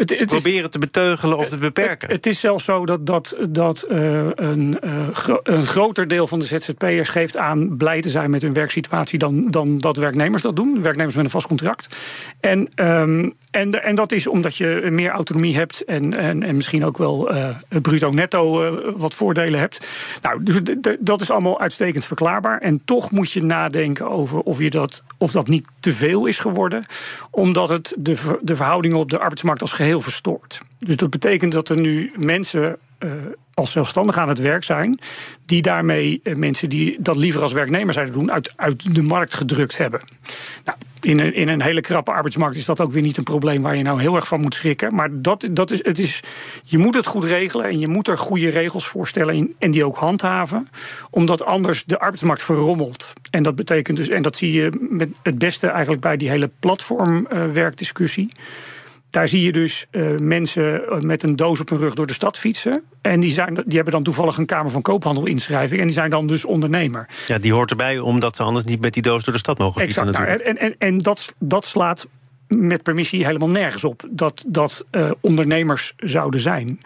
het, 0.00 0.18
het 0.18 0.28
proberen 0.28 0.64
is, 0.64 0.70
te 0.70 0.78
beteugelen 0.78 1.38
of 1.38 1.48
te 1.48 1.56
beperken. 1.56 2.08
Het, 2.08 2.16
het, 2.16 2.26
is 2.26 2.40
zelfs 2.40 2.64
zo 2.64 2.86
dat, 2.86 3.06
dat, 3.06 3.36
dat 3.48 3.86
uh, 3.90 4.26
een, 4.34 4.78
uh, 4.84 5.08
een 5.42 5.66
groter 5.66 6.08
deel 6.08 6.26
van 6.26 6.38
de 6.38 6.44
ZZP'ers 6.44 7.08
geeft 7.08 7.36
aan 7.36 7.76
blij 7.76 8.00
te 8.00 8.08
zijn 8.08 8.30
met 8.30 8.42
hun 8.42 8.52
werksituatie 8.52 9.18
dan, 9.18 9.50
dan 9.50 9.78
dat 9.78 9.96
werknemers 9.96 10.42
dat 10.42 10.56
doen. 10.56 10.82
Werknemers 10.82 11.14
met 11.16 11.24
een 11.24 11.30
vast 11.30 11.46
contract. 11.46 11.96
En, 12.40 12.68
um, 12.76 13.34
en, 13.50 13.70
en 13.70 13.94
dat 13.94 14.12
is 14.12 14.26
omdat 14.26 14.56
je 14.56 14.88
meer 14.90 15.10
autonomie 15.10 15.56
hebt 15.56 15.84
en, 15.84 16.16
en, 16.16 16.42
en 16.42 16.54
misschien 16.54 16.84
ook 16.84 16.98
wel 16.98 17.34
uh, 17.34 17.48
bruto 17.82 18.10
netto 18.10 18.74
wat 18.96 19.14
voordelen 19.14 19.60
hebt. 19.60 19.88
Nou, 20.22 20.42
dus 20.42 20.60
dat 21.00 21.20
is 21.20 21.30
allemaal 21.30 21.60
uitstekend 21.60 22.04
verklaarbaar. 22.04 22.60
En 22.60 22.82
toch 22.84 23.10
moet 23.10 23.32
je 23.32 23.42
nadenken 23.42 24.10
over 24.10 24.38
of, 24.38 24.58
je 24.58 24.70
dat, 24.70 25.04
of 25.18 25.32
dat 25.32 25.48
niet 25.48 25.66
te 25.80 25.92
veel 25.92 26.26
is 26.26 26.38
geworden. 26.38 26.84
Omdat 27.30 27.68
het 27.68 27.94
de, 27.98 28.38
de 28.42 28.56
verhoudingen 28.56 28.98
op 28.98 29.10
de 29.10 29.18
arbeidsmarkt 29.18 29.60
als 29.60 29.72
geheel 29.72 29.89
heel 29.90 30.00
verstoord. 30.00 30.60
Dus 30.78 30.96
dat 30.96 31.10
betekent 31.10 31.52
dat 31.52 31.68
er 31.68 31.76
nu 31.76 32.12
mensen 32.16 32.78
uh, 32.98 33.12
als 33.54 33.72
zelfstandig 33.72 34.18
aan 34.18 34.28
het 34.28 34.38
werk 34.38 34.64
zijn, 34.64 34.98
die 35.46 35.62
daarmee 35.62 36.20
uh, 36.22 36.36
mensen 36.36 36.68
die 36.68 36.96
dat 36.98 37.16
liever 37.16 37.42
als 37.42 37.52
werknemer 37.52 37.94
zouden 37.94 38.14
doen, 38.14 38.32
uit, 38.32 38.52
uit 38.56 38.94
de 38.94 39.02
markt 39.02 39.34
gedrukt 39.34 39.76
hebben. 39.76 40.00
Nou, 40.64 40.78
in, 41.00 41.18
een, 41.18 41.34
in 41.34 41.48
een 41.48 41.62
hele 41.62 41.80
krappe 41.80 42.10
arbeidsmarkt 42.10 42.56
is 42.56 42.64
dat 42.64 42.80
ook 42.80 42.92
weer 42.92 43.02
niet 43.02 43.16
een 43.16 43.24
probleem 43.24 43.62
waar 43.62 43.76
je 43.76 43.82
nou 43.82 44.00
heel 44.00 44.16
erg 44.16 44.28
van 44.28 44.40
moet 44.40 44.54
schrikken. 44.54 44.94
Maar 44.94 45.08
dat, 45.12 45.48
dat 45.50 45.70
is, 45.70 45.84
het 45.84 45.98
is, 45.98 46.20
je 46.64 46.78
moet 46.78 46.94
het 46.94 47.06
goed 47.06 47.24
regelen 47.24 47.66
en 47.66 47.80
je 47.80 47.88
moet 47.88 48.08
er 48.08 48.18
goede 48.18 48.48
regels 48.48 48.86
voor 48.86 49.08
stellen 49.08 49.54
en 49.58 49.70
die 49.70 49.84
ook 49.84 49.96
handhaven, 49.96 50.68
omdat 51.10 51.44
anders 51.44 51.84
de 51.84 51.98
arbeidsmarkt 51.98 52.42
verrommelt. 52.42 53.12
En 53.30 53.42
dat 53.42 53.54
betekent 53.54 53.96
dus, 53.96 54.08
en 54.08 54.22
dat 54.22 54.36
zie 54.36 54.52
je 54.52 54.88
met 54.90 55.08
het 55.22 55.38
beste 55.38 55.66
eigenlijk 55.66 56.02
bij 56.02 56.16
die 56.16 56.28
hele 56.28 56.50
platformwerkdiscussie. 56.60 58.30
Uh, 58.36 58.42
daar 59.10 59.28
zie 59.28 59.42
je 59.42 59.52
dus 59.52 59.86
uh, 59.90 60.16
mensen 60.18 60.88
eh, 60.88 61.00
met 61.00 61.22
een 61.22 61.36
doos 61.36 61.60
op 61.60 61.68
hun 61.68 61.78
rug 61.78 61.94
door 61.94 62.06
de 62.06 62.12
stad 62.12 62.38
fietsen. 62.38 62.82
En 63.00 63.20
die, 63.20 63.30
zijn, 63.30 63.54
die 63.54 63.74
hebben 63.74 63.92
dan 63.92 64.02
toevallig 64.02 64.36
een 64.36 64.46
Kamer 64.46 64.70
van 64.70 64.82
Koophandel 64.82 65.26
inschrijving. 65.26 65.80
En 65.80 65.86
die 65.86 65.94
zijn 65.94 66.10
dan 66.10 66.26
dus 66.26 66.44
ondernemer. 66.44 67.08
Ja, 67.26 67.38
die 67.38 67.52
hoort 67.52 67.70
erbij 67.70 67.98
omdat 67.98 68.36
ze 68.36 68.42
anders 68.42 68.64
niet 68.64 68.80
met 68.80 68.94
die 68.94 69.02
doos 69.02 69.24
door 69.24 69.34
de 69.34 69.40
stad 69.40 69.58
mogen 69.58 69.80
fietsen. 69.80 70.08
Exact. 70.08 70.26
Nou, 70.26 70.40
en 70.40 70.58
en, 70.58 70.74
en 70.78 70.98
dat, 70.98 71.34
dat 71.38 71.64
slaat 71.64 72.06
met 72.48 72.82
permissie 72.82 73.26
helemaal 73.26 73.50
nergens 73.50 73.84
op. 73.84 74.02
Dat, 74.10 74.44
dat 74.46 74.84
uh, 74.90 75.10
ondernemers 75.20 75.92
zouden 75.96 76.40
zijn. 76.40 76.80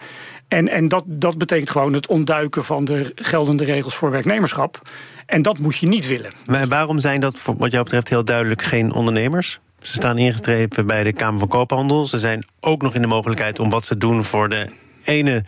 En, 0.47 0.69
en 0.69 0.87
dat, 0.87 1.03
dat 1.07 1.37
betekent 1.37 1.69
gewoon 1.69 1.93
het 1.93 2.07
ontduiken 2.07 2.65
van 2.65 2.85
de 2.85 3.11
geldende 3.15 3.63
regels 3.63 3.95
voor 3.95 4.11
werknemerschap. 4.11 4.81
En 5.25 5.41
dat 5.41 5.57
moet 5.57 5.77
je 5.77 5.87
niet 5.87 6.07
willen. 6.07 6.31
Maar 6.45 6.67
waarom 6.67 6.99
zijn 6.99 7.19
dat, 7.19 7.41
wat 7.57 7.71
jou 7.71 7.83
betreft, 7.83 8.09
heel 8.09 8.25
duidelijk 8.25 8.61
geen 8.61 8.93
ondernemers? 8.93 9.59
Ze 9.85 9.93
staan 9.93 10.17
ingestrepen 10.17 10.85
bij 10.87 11.03
de 11.03 11.13
Kamer 11.13 11.39
van 11.39 11.47
Koophandel. 11.47 12.05
Ze 12.05 12.19
zijn 12.19 12.45
ook 12.59 12.81
nog 12.81 12.95
in 12.95 13.01
de 13.01 13.07
mogelijkheid 13.07 13.59
om 13.59 13.69
wat 13.69 13.85
ze 13.85 13.97
doen 13.97 14.23
voor 14.23 14.49
de 14.49 14.69
ene 15.03 15.43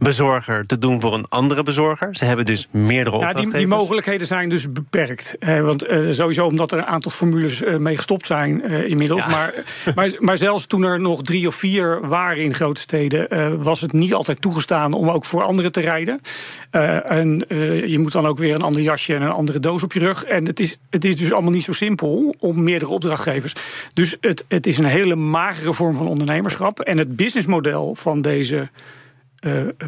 bezorger 0.00 0.66
te 0.66 0.78
doen 0.78 1.00
voor 1.00 1.14
een 1.14 1.26
andere 1.28 1.62
bezorger. 1.62 2.16
Ze 2.16 2.24
hebben 2.24 2.44
dus 2.44 2.68
meerdere 2.70 3.18
ja, 3.18 3.32
die, 3.32 3.52
die, 3.52 3.66
mogelijkheden 3.66 4.26
zijn 4.26 4.48
dus 4.48 4.72
beperkt. 4.72 5.36
want 5.40 5.86
sowieso 6.10 6.46
omdat 6.46 6.72
er 6.72 6.78
een 6.78 6.86
aantal 6.86 7.10
formules 7.10 7.62
mee 7.78 7.96
gestopt 7.96 8.26
zijn 8.26 8.64
inmiddels. 8.64 9.26
Maar, 9.26 9.54
maar, 9.94 10.12
maar, 10.18 10.36
zelfs 10.36 10.66
toen 10.66 10.82
er 10.82 11.00
nog 11.00 11.22
drie 11.22 11.46
of 11.46 11.54
vier 11.54 12.08
waren 12.08 12.42
in 12.42 12.54
grote 12.54 12.80
steden... 12.80 13.62
was 13.62 13.80
het 13.80 13.92
niet 13.92 14.14
altijd 14.14 14.40
toegestaan 14.40 14.92
om 14.92 15.10
ook 15.10 15.24
voor 15.24 15.42
anderen 15.42 15.72
te 15.72 15.80
rijden. 15.80 16.20
en 17.04 17.44
je 17.86 17.98
moet 17.98 18.12
dan 18.12 18.26
ook 18.26 18.38
weer 18.38 18.54
een 18.54 18.62
ander 18.62 18.82
jasje 18.82 19.14
en 19.14 19.22
een 19.22 19.30
andere 19.30 19.60
doos 19.60 19.82
op 19.82 19.92
je 19.92 19.98
rug. 19.98 20.24
En 20.24 20.46
het 20.46 20.60
is, 20.60 20.78
het 20.90 21.04
is 21.04 21.16
dus 21.16 21.32
allemaal 21.32 21.52
niet 21.52 21.64
zo 21.64 21.72
simpel 21.72 22.34
om 22.38 22.62
meerdere 22.62 22.92
opdrachtgevers. 22.92 23.54
Dus 23.94 24.16
het, 24.20 24.44
het 24.48 24.66
is 24.66 24.78
een 24.78 24.84
hele 24.84 25.16
magere 25.16 25.72
vorm 25.72 25.96
van 25.96 26.08
ondernemerschap. 26.08 26.80
En 26.80 26.98
het 26.98 27.16
businessmodel 27.16 27.94
van 27.94 28.20
deze 28.20 28.68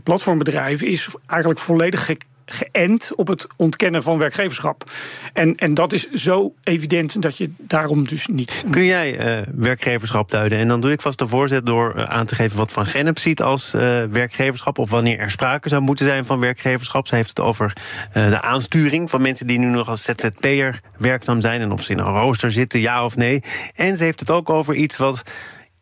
platformbedrijven 0.02 0.86
is 0.86 1.08
eigenlijk 1.26 1.60
volledig 1.60 2.08
geënt 2.46 3.14
op 3.14 3.28
het 3.28 3.46
ontkennen 3.56 4.02
van 4.02 4.18
werkgeverschap. 4.18 4.90
En, 5.32 5.54
en 5.56 5.74
dat 5.74 5.92
is 5.92 6.10
zo 6.10 6.54
evident 6.62 7.22
dat 7.22 7.36
je 7.38 7.50
daarom 7.58 8.08
dus 8.08 8.26
niet. 8.26 8.64
Kun 8.70 8.84
jij 8.84 9.38
uh, 9.40 9.46
werkgeverschap 9.54 10.30
duiden? 10.30 10.58
En 10.58 10.68
dan 10.68 10.80
doe 10.80 10.92
ik 10.92 11.00
vast 11.00 11.18
de 11.18 11.26
voorzet 11.26 11.64
door 11.64 11.92
uh, 11.96 12.04
aan 12.04 12.26
te 12.26 12.34
geven 12.34 12.56
wat 12.56 12.72
Van 12.72 12.86
Gennep 12.86 13.18
ziet 13.18 13.42
als 13.42 13.70
werkgeverschap. 14.10 14.78
Of 14.78 14.90
wanneer 14.90 15.18
er 15.18 15.30
sprake 15.30 15.68
zou 15.68 15.82
moeten 15.82 16.04
zijn 16.04 16.24
van 16.24 16.40
werkgeverschap. 16.40 17.06
Ze 17.06 17.14
heeft 17.14 17.28
het 17.28 17.40
over 17.40 17.76
de 18.12 18.40
aansturing 18.40 19.10
van 19.10 19.22
mensen 19.22 19.46
die 19.46 19.58
nu 19.58 19.66
nog 19.66 19.88
als 19.88 20.04
ZZP'er 20.04 20.80
werkzaam 20.98 21.40
zijn. 21.40 21.60
En 21.60 21.72
of 21.72 21.82
ze 21.82 21.92
in 21.92 21.98
een 21.98 22.04
rooster 22.04 22.52
zitten, 22.52 22.80
ja 22.80 23.04
of 23.04 23.16
nee. 23.16 23.42
En 23.74 23.96
ze 23.96 24.04
heeft 24.04 24.20
het 24.20 24.30
ook 24.30 24.50
over 24.50 24.74
iets 24.74 24.96
wat 24.96 25.22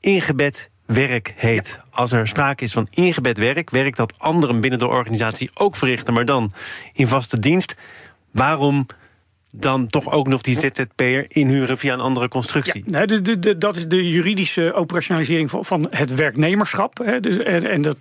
ingebed 0.00 0.70
werk 0.92 1.34
heet. 1.36 1.80
Als 1.90 2.12
er 2.12 2.28
sprake 2.28 2.64
is 2.64 2.72
van 2.72 2.86
ingebed 2.90 3.38
werk, 3.38 3.70
werk 3.70 3.96
dat 3.96 4.14
anderen 4.18 4.60
binnen 4.60 4.78
de 4.78 4.88
organisatie 4.88 5.50
ook 5.54 5.76
verrichten, 5.76 6.14
maar 6.14 6.24
dan 6.24 6.52
in 6.92 7.06
vaste 7.06 7.38
dienst. 7.38 7.76
Waarom 8.30 8.86
dan 9.52 9.86
toch 9.86 10.10
ook 10.10 10.28
nog 10.28 10.40
die 10.42 10.58
ZZP'er 10.58 11.24
inhuren 11.28 11.78
via 11.78 11.92
een 11.92 12.00
andere 12.00 12.28
constructie. 12.28 12.82
Ja, 12.86 13.06
dus 13.06 13.22
de, 13.22 13.58
dat 13.58 13.76
is 13.76 13.88
de 13.88 14.08
juridische 14.08 14.72
operationalisering 14.72 15.50
van, 15.50 15.86
het 15.90 16.14
werknemerschap. 16.14 16.98
Hè, 16.98 17.20
dus, 17.20 17.38
en 17.38 17.82
dat, 17.82 17.96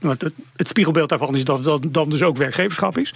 het, 0.56 0.68
spiegelbeeld 0.68 1.10
daarvan 1.10 1.36
is 1.36 1.44
dat 1.44 1.64
dat 1.64 1.84
dan 1.94 2.10
dus 2.10 2.24
ook 2.24 2.38
werkgeverschap 2.38 2.98
is. 2.98 3.14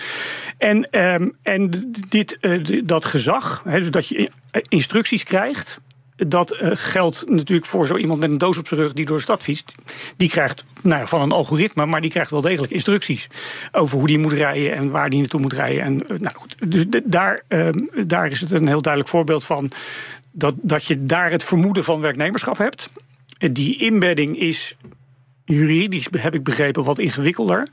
En, 0.57 0.99
um, 0.99 1.35
en 1.41 1.69
dit, 2.09 2.37
uh, 2.41 2.81
dat 2.83 3.05
gezag, 3.05 3.61
hè, 3.65 3.79
dus 3.79 3.91
dat 3.91 4.07
je 4.07 4.29
instructies 4.69 5.23
krijgt 5.23 5.81
dat 6.15 6.61
uh, 6.61 6.71
geldt 6.73 7.29
natuurlijk 7.29 7.67
voor 7.67 7.87
zo 7.87 7.97
iemand 7.97 8.19
met 8.19 8.29
een 8.29 8.37
doos 8.37 8.57
op 8.57 8.67
zijn 8.67 8.79
rug 8.79 8.93
die 8.93 9.05
door 9.05 9.17
de 9.17 9.23
stad 9.23 9.43
fietst. 9.43 9.75
Die 10.17 10.29
krijgt 10.29 10.65
nou 10.81 10.99
ja, 10.99 11.07
van 11.07 11.21
een 11.21 11.31
algoritme, 11.31 11.85
maar 11.85 12.01
die 12.01 12.09
krijgt 12.09 12.31
wel 12.31 12.41
degelijk 12.41 12.71
instructies 12.71 13.27
over 13.71 13.97
hoe 13.97 14.07
die 14.07 14.17
moet 14.17 14.33
rijden 14.33 14.73
en 14.73 14.89
waar 14.89 15.09
die 15.09 15.19
naartoe 15.19 15.39
moet 15.39 15.53
rijden. 15.53 15.83
En, 15.83 15.93
uh, 15.93 16.19
nou 16.19 16.35
goed, 16.35 16.55
dus 16.65 16.85
daar, 17.03 17.43
uh, 17.49 17.69
daar 18.05 18.27
is 18.27 18.41
het 18.41 18.51
een 18.51 18.67
heel 18.67 18.81
duidelijk 18.81 19.13
voorbeeld 19.13 19.45
van 19.45 19.71
dat, 20.31 20.53
dat 20.61 20.85
je 20.85 21.05
daar 21.05 21.31
het 21.31 21.43
vermoeden 21.43 21.83
van 21.83 22.01
werknemerschap 22.01 22.57
hebt. 22.57 22.89
Die 23.51 23.79
inbedding 23.79 24.39
is 24.39 24.75
juridisch, 25.45 26.07
heb 26.11 26.35
ik 26.35 26.43
begrepen, 26.43 26.83
wat 26.83 26.99
ingewikkelder. 26.99 27.67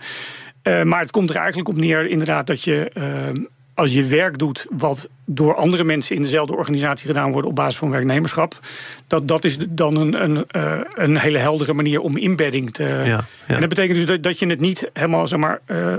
Maar 0.62 1.00
het 1.00 1.10
komt 1.10 1.30
er 1.30 1.36
eigenlijk 1.36 1.68
op 1.68 1.76
neer, 1.76 2.06
inderdaad, 2.06 2.46
dat 2.46 2.64
je 2.64 2.90
ehm, 2.94 3.44
als 3.80 3.92
je 3.92 4.04
werk 4.04 4.38
doet 4.38 4.66
wat 4.70 5.08
door 5.24 5.54
andere 5.54 5.84
mensen 5.84 6.16
in 6.16 6.22
dezelfde 6.22 6.56
organisatie 6.56 7.06
gedaan 7.06 7.32
wordt 7.32 7.48
op 7.48 7.54
basis 7.54 7.78
van 7.78 7.90
werknemerschap, 7.90 8.58
dat, 9.06 9.28
dat 9.28 9.44
is 9.44 9.56
dan 9.68 9.96
een, 9.96 10.22
een, 10.22 10.44
uh, 10.56 10.80
een 10.94 11.18
hele 11.18 11.38
heldere 11.38 11.72
manier 11.72 12.00
om 12.00 12.16
inbedding 12.16 12.72
te. 12.72 12.84
Ja, 12.84 13.04
ja. 13.04 13.24
En 13.46 13.60
dat 13.60 13.68
betekent 13.68 13.96
dus 13.96 14.06
dat, 14.06 14.22
dat 14.22 14.38
je 14.38 14.46
het 14.46 14.60
niet 14.60 14.90
helemaal 14.92 15.26
zeg 15.26 15.38
maar, 15.38 15.60
uh, 15.66 15.94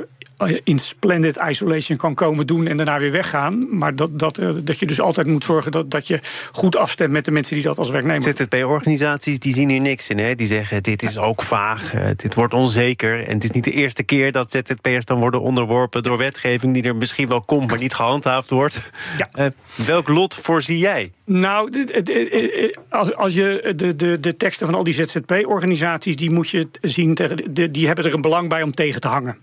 in 0.64 0.80
splendid 0.80 1.38
isolation 1.48 1.98
kan 1.98 2.14
komen 2.14 2.48
doen 2.48 2.68
en 2.68 2.78
daarna 2.78 3.00
weer 3.00 3.12
weggaan. 3.12 3.78
Maar 3.78 3.96
dat, 3.96 4.20
dat, 4.20 4.40
uh, 4.40 4.50
dat 4.64 4.80
je 4.80 4.86
dus 4.86 5.02
altijd 5.02 5.28
moet 5.28 5.44
zorgen 5.44 5.72
dat, 5.72 5.92
dat 5.92 6.08
je 6.08 6.20
goed 6.52 6.76
afstemt 6.76 7.12
met 7.12 7.26
de 7.26 7.32
mensen 7.32 7.56
die 7.56 7.64
dat 7.64 7.78
als 7.78 7.90
werknemer 7.90 8.34
ZZP-organisaties 8.38 9.40
die 9.40 9.54
zien 9.54 9.70
hier 9.70 9.82
niks 9.82 10.10
in. 10.10 10.18
Hè? 10.18 10.36
Die 10.36 10.48
zeggen: 10.48 10.84
dit 10.84 11.04
is 11.04 11.18
ook 11.18 11.42
vaag, 11.42 11.94
dit 12.16 12.34
wordt 12.34 12.54
onzeker. 12.54 13.28
En 13.28 13.34
het 13.34 13.44
is 13.44 13.52
niet 13.52 13.64
de 13.64 13.72
eerste 13.72 14.04
keer 14.04 14.32
dat 14.32 14.52
ZZP'ers 14.52 15.06
dan 15.06 15.20
worden 15.20 15.42
onderworpen 15.42 16.04
door 16.04 16.18
wetgeving 16.18 16.74
die 16.74 16.84
er 16.84 16.96
misschien 16.96 17.28
wel 17.28 17.42
komt, 17.42 17.70
maar 17.70 17.80
niet 17.80 17.94
gehandhaafd 17.94 18.50
wordt. 18.50 18.92
Ja. 19.18 19.46
Uh, 19.46 19.52
welk 19.88 20.08
lot 20.08 20.36
voorzie 20.36 20.78
jij? 20.78 21.12
Nou, 21.26 21.86
als, 22.90 23.16
als 23.16 23.34
je 23.34 23.74
de, 23.76 23.96
de, 23.96 24.20
de 24.20 24.38
teksten 24.38 24.66
van 24.66 24.76
al 24.76 24.84
die 24.84 24.94
ZZP-organisaties, 24.94 26.16
die 26.16 26.32
moet 26.32 26.50
je 26.50 26.68
zien, 26.82 27.16
tegen, 27.16 27.54
die 27.72 27.88
hebben 27.88 28.06
er 28.06 28.14
een 28.14 28.22
belang 28.22 28.50
bij 28.50 28.62
om 28.62 28.72
tegen 28.72 29.02
te 29.02 29.08
hangen. 29.08 29.38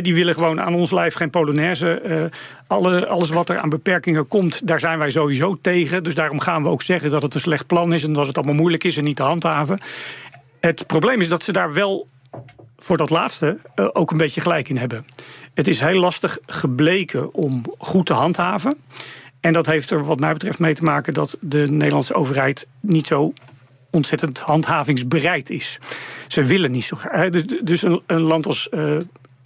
die 0.00 0.14
willen 0.14 0.34
gewoon 0.38 0.60
aan 0.60 0.74
ons 0.74 0.90
lijf 0.90 1.14
geen 1.14 1.30
Polonaise. 1.30 2.02
Uh, 2.04 2.24
alle, 2.66 3.06
alles 3.06 3.30
wat 3.30 3.48
er 3.48 3.58
aan 3.58 3.68
beperkingen 3.68 4.28
komt, 4.28 4.66
daar 4.66 4.80
zijn 4.80 4.98
wij 4.98 5.10
sowieso 5.10 5.58
tegen. 5.60 6.04
Dus 6.04 6.14
daarom 6.14 6.40
gaan 6.40 6.62
we 6.62 6.68
ook 6.68 6.82
zeggen 6.82 7.10
dat 7.10 7.22
het 7.22 7.34
een 7.34 7.40
slecht 7.40 7.66
plan 7.66 7.92
is 7.92 8.04
en 8.04 8.12
dat 8.12 8.26
het 8.26 8.36
allemaal 8.36 8.54
moeilijk 8.54 8.84
is 8.84 8.96
en 8.96 9.04
niet 9.04 9.16
te 9.16 9.22
handhaven. 9.22 9.78
Het 10.60 10.86
probleem 10.86 11.20
is 11.20 11.28
dat 11.28 11.42
ze 11.42 11.52
daar 11.52 11.72
wel 11.72 12.06
voor 12.78 12.96
dat 12.96 13.10
laatste 13.10 13.58
uh, 13.76 13.88
ook 13.92 14.10
een 14.10 14.16
beetje 14.16 14.40
gelijk 14.40 14.68
in 14.68 14.76
hebben. 14.76 15.06
Het 15.54 15.68
is 15.68 15.80
heel 15.80 16.00
lastig 16.00 16.38
gebleken 16.46 17.34
om 17.34 17.62
goed 17.78 18.06
te 18.06 18.12
handhaven. 18.12 18.76
En 19.40 19.52
dat 19.52 19.66
heeft 19.66 19.90
er 19.90 20.04
wat 20.04 20.20
mij 20.20 20.32
betreft 20.32 20.58
mee 20.58 20.74
te 20.74 20.84
maken 20.84 21.14
dat 21.14 21.36
de 21.40 21.66
Nederlandse 21.70 22.14
overheid 22.14 22.66
niet 22.80 23.06
zo 23.06 23.32
ontzettend 23.90 24.38
handhavingsbereid 24.38 25.50
is. 25.50 25.78
Ze 26.28 26.42
willen 26.42 26.70
niet 26.70 26.84
zo 26.84 26.96
graag. 26.96 27.28
Dus, 27.28 27.44
dus 27.46 27.82
een, 27.82 28.20
land 28.20 28.46
als 28.46 28.68
uh, 28.70 28.96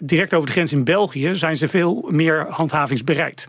direct 0.05 0.35
over 0.35 0.47
de 0.47 0.53
grens 0.53 0.73
in 0.73 0.85
België 0.85 1.35
zijn 1.35 1.57
ze 1.57 1.69
veel 1.69 2.09
meer 2.09 2.47
handhavingsbereid. 2.49 3.49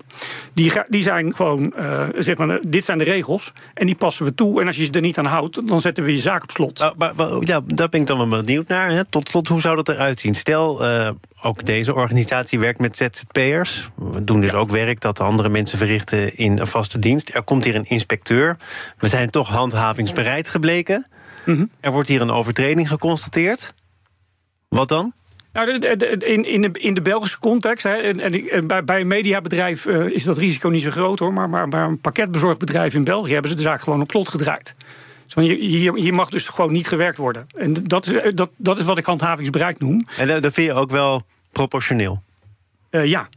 Die, 0.54 0.72
die 0.88 1.02
zijn 1.02 1.36
gewoon, 1.36 1.74
uh, 1.78 2.08
zeg 2.18 2.38
maar, 2.38 2.60
dit 2.68 2.86
zijn 2.86 2.98
de 2.98 3.04
regels 3.04 3.54
en 3.74 3.86
die 3.86 3.96
passen 3.96 4.26
we 4.26 4.36
toe. 4.36 4.62
En 4.62 4.68
als 4.68 4.76
je 4.76 4.86
ze 4.86 4.92
er 4.92 5.02
niet 5.02 5.18
aan 5.18 5.26
houdt, 5.26 5.68
dan 5.68 5.82
zetten 5.82 6.04
we 6.04 6.12
je 6.12 6.18
zaak 6.18 6.44
op 6.44 6.52
slot. 6.52 6.80
Nou, 6.80 6.94
maar, 6.98 7.14
maar, 7.16 7.30
ja, 7.40 7.62
daar 7.66 7.90
ben 7.90 8.02
ik 8.02 8.08
dan 8.08 8.18
wel 8.18 8.44
benieuwd 8.44 8.68
naar. 8.68 8.92
Hè. 8.92 9.06
Tot 9.06 9.30
slot, 9.30 9.48
hoe 9.48 9.62
zou 9.62 9.76
dat 9.76 9.90
eruit 9.90 10.20
zien? 10.20 10.36
Stel, 10.36 10.86
uh, 10.86 11.10
ook 11.42 11.66
deze 11.66 11.94
organisatie 11.94 12.60
werkt 12.60 12.80
met 12.80 12.98
ZZP'ers. 12.98 13.90
We 13.96 14.24
doen 14.24 14.42
dus 14.42 14.54
ook 14.54 14.72
werk 14.72 15.02
dat 15.02 15.20
andere 15.20 15.50
mensen 15.50 15.78
verrichten 15.78 16.38
in 16.38 16.60
een 16.60 16.68
vaste 16.68 17.00
dienst. 17.00 17.36
Er 17.36 17.44
komt 17.44 17.64
hier 17.64 17.76
een 17.76 17.90
inspecteur. 17.90 18.58
We 18.98 19.08
zijn 19.08 19.30
toch 19.30 19.50
handhavingsbereid 19.50 20.48
gebleken. 20.48 21.08
Mm 21.46 21.70
Er 21.80 21.92
wordt 21.92 22.10
hier 22.10 22.22
een 22.22 22.32
overtreding 22.32 22.88
geconstateerd. 22.88 23.74
Wat 24.70 24.88
dan? 24.88 25.14
Nou, 25.54 25.72
in, 25.72 26.46
in, 26.46 26.62
de, 26.62 26.70
in 26.80 26.94
de 26.94 27.02
Belgische 27.02 27.40
context, 27.40 27.84
hè, 27.84 27.96
en, 27.96 28.20
en 28.50 28.68
bij, 28.68 28.84
bij 28.84 29.02
een 29.02 29.08
mediabedrijf 29.08 29.86
uh, 29.86 30.06
is 30.06 30.24
dat 30.24 30.38
risico 30.38 30.70
niet 30.70 30.82
zo 30.82 30.92
groot 30.92 31.20
hoor, 31.20 31.34
maar, 31.34 31.50
maar, 31.50 31.68
maar 31.68 31.88
een 31.88 32.00
pakketbezorgbedrijf 32.00 32.94
in 32.94 33.04
België 33.04 33.32
hebben 33.32 33.50
ze 33.50 33.56
de 33.56 33.62
zaak 33.62 33.82
gewoon 33.82 34.02
op 34.02 34.12
slot 34.12 34.30
gedraaid. 34.30 34.76
Dus 35.26 35.46
hier, 35.46 35.94
hier 35.96 36.14
mag 36.14 36.30
dus 36.30 36.48
gewoon 36.48 36.72
niet 36.72 36.88
gewerkt 36.88 37.18
worden. 37.18 37.48
En 37.56 37.74
dat 37.74 38.06
is, 38.06 38.34
dat, 38.34 38.50
dat 38.58 38.80
is 38.80 38.86
wat 38.86 38.98
ik 38.98 39.06
handhavingsbereid 39.06 39.80
noem. 39.80 40.06
En 40.18 40.28
dat 40.28 40.54
vind 40.54 40.68
je 40.68 40.74
ook 40.74 40.92
wel 40.92 41.24
proportioneel? 41.52 42.22
Uh, 42.92 43.06
ja, 43.06 43.28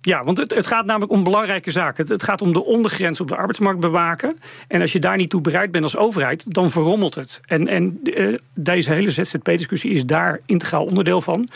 ja, 0.00 0.24
want 0.24 0.38
het, 0.38 0.54
het, 0.54 0.66
gaat 0.66 0.86
namelijk 0.86 1.12
om 1.12 1.24
belangrijke 1.24 1.70
zaken. 1.70 2.06
Het, 2.08 2.22
gaat 2.22 2.42
om 2.42 2.52
de 2.52 2.64
ondergrens 2.64 3.20
op 3.20 3.28
de 3.28 3.36
arbeidsmarkt 3.36 3.80
bewaken. 3.80 4.40
En 4.68 4.80
als 4.80 4.92
je 4.92 4.98
daar 4.98 5.16
niet 5.16 5.30
toe 5.30 5.40
bereid 5.40 5.70
bent 5.70 5.84
als 5.84 5.96
overheid, 5.96 6.54
dan 6.54 6.70
verrommelt 6.70 7.14
het. 7.14 7.40
En, 7.46 7.68
en 7.68 8.00
uh, 8.04 8.38
deze 8.54 8.92
hele 8.92 9.10
ZZP-discussie 9.10 9.90
is 9.90 10.06
daar 10.06 10.40
integraal 10.46 10.84
onderdeel 10.84 11.20
van. 11.20 11.48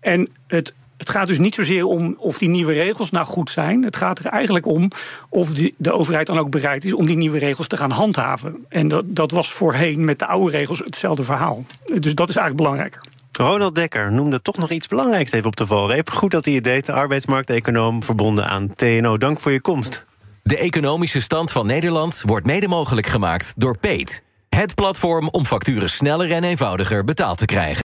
En 0.00 0.28
het, 0.46 0.74
het 0.96 1.10
gaat 1.10 1.26
dus 1.26 1.38
niet 1.38 1.54
zozeer 1.54 1.84
om 1.84 2.14
of 2.18 2.38
die 2.38 2.48
nieuwe 2.48 2.72
regels 2.72 3.10
nou 3.10 3.26
goed 3.26 3.50
zijn. 3.50 3.82
Het 3.82 3.96
gaat 3.96 4.18
er 4.18 4.26
eigenlijk 4.26 4.66
om 4.66 4.90
of 5.28 5.54
die, 5.54 5.74
de 5.76 5.92
overheid 5.92 6.26
dan 6.26 6.38
ook 6.38 6.50
bereid 6.50 6.84
is 6.84 6.94
om 6.94 7.06
die 7.06 7.16
nieuwe 7.16 7.38
regels 7.38 7.66
te 7.66 7.76
gaan 7.76 7.90
handhaven. 7.90 8.64
En 8.68 8.88
dat, 8.88 9.04
dat 9.06 9.30
was 9.30 9.52
voorheen 9.52 10.04
met 10.04 10.18
de 10.18 10.26
oude 10.26 10.56
regels 10.56 10.78
hetzelfde 10.78 11.22
verhaal. 11.22 11.64
Dus 11.84 12.14
dat 12.14 12.28
is 12.28 12.36
eigenlijk 12.36 12.56
belangrijker. 12.56 13.02
Ronald 13.38 13.74
Dekker 13.74 14.12
noemde 14.12 14.42
toch 14.42 14.56
nog 14.56 14.70
iets 14.70 14.86
belangrijks 14.86 15.32
even 15.32 15.46
op 15.46 15.56
de 15.56 15.66
valreep. 15.66 16.10
Goed 16.10 16.30
dat 16.30 16.44
hij 16.44 16.54
het 16.54 16.64
deed, 16.64 16.86
de 16.86 16.92
arbeidsmarkteconoom 16.92 18.02
verbonden 18.02 18.48
aan 18.48 18.74
TNO. 18.74 19.18
Dank 19.18 19.40
voor 19.40 19.52
je 19.52 19.60
komst. 19.60 20.04
De 20.42 20.58
economische 20.58 21.20
stand 21.20 21.52
van 21.52 21.66
Nederland 21.66 22.22
wordt 22.24 22.46
mede 22.46 22.68
mogelijk 22.68 23.06
gemaakt 23.06 23.52
door 23.56 23.78
Peet. 23.78 24.22
Het 24.48 24.74
platform 24.74 25.28
om 25.28 25.44
facturen 25.44 25.90
sneller 25.90 26.30
en 26.30 26.44
eenvoudiger 26.44 27.04
betaald 27.04 27.38
te 27.38 27.44
krijgen. 27.44 27.87